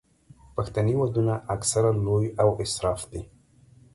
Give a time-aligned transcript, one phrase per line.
[0.55, 3.21] پښتني ودونه اکثره لوی او اسراف دي.